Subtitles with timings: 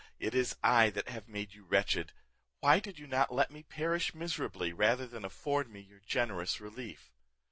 [0.17, 2.11] it is I that have made you wretched!
[2.59, 7.11] why did you not let me perish miserably, rather than afford me your generous relief?